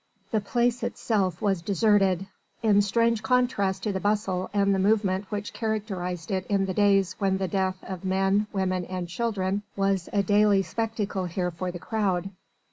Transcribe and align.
The 0.31 0.41
Place 0.41 0.81
itself 0.81 1.43
was 1.43 1.61
deserted, 1.61 2.25
in 2.63 2.81
strange 2.81 3.21
contrast 3.21 3.83
to 3.83 3.93
the 3.93 3.99
bustle 3.99 4.49
and 4.51 4.73
the 4.73 4.79
movement 4.79 5.25
which 5.29 5.53
characterised 5.53 6.31
it 6.31 6.43
in 6.47 6.65
the 6.65 6.73
days 6.73 7.15
when 7.19 7.37
the 7.37 7.47
death 7.47 7.77
of 7.83 8.03
men, 8.03 8.47
women 8.51 8.83
and 8.85 9.07
children 9.07 9.61
was 9.75 10.09
a 10.11 10.23
daily 10.23 10.63
spectacle 10.63 11.25
here 11.25 11.51
for 11.51 11.71
the 11.71 11.77
crowd. 11.77 12.31